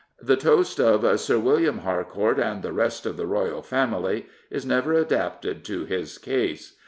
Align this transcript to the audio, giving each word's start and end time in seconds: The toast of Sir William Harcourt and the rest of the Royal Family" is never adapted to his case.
The 0.19 0.35
toast 0.35 0.79
of 0.79 1.19
Sir 1.19 1.37
William 1.37 1.77
Harcourt 1.81 2.39
and 2.39 2.63
the 2.63 2.73
rest 2.73 3.05
of 3.05 3.17
the 3.17 3.27
Royal 3.27 3.61
Family" 3.61 4.25
is 4.49 4.65
never 4.65 4.93
adapted 4.95 5.63
to 5.65 5.85
his 5.85 6.17
case. 6.17 6.79